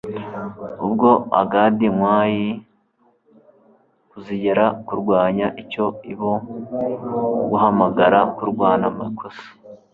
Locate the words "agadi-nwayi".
1.41-2.47